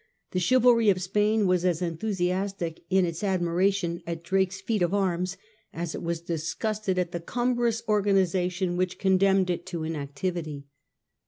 [0.31, 5.37] The chivalry of Spain was as enthusiastic in its admiration of Drake's feat of arms
[5.73, 10.65] as it was disgusted at the cumbrous organisation which condemned it to in activity.